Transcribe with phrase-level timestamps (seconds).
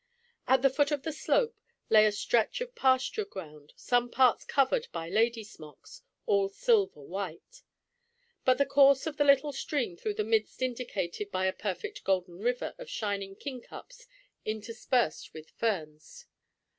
[0.47, 4.87] At the foot of the slope lay a stretch of pasture ground, some parts covered
[4.91, 7.61] by "lady smocks, all silver white,"
[8.43, 12.39] with the course of the little stream through the midst indicated by a perfect golden
[12.39, 14.07] river of shining kingcups
[14.43, 16.25] interspersed with ferns.